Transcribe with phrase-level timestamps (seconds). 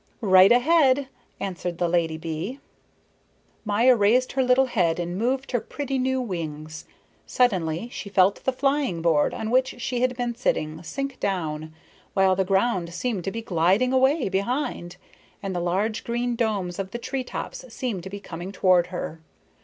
[0.19, 2.57] "Right ahead!" answered the lady bee.
[3.63, 6.85] Maya raised her little head and moved her pretty new wings.
[7.27, 11.75] Suddenly she felt the flying board on which she had been sitting sink down,
[12.15, 14.97] while the ground seemed to be gliding away behind,
[15.43, 19.19] and the large green domes of the tree tops seemed to be coming toward her.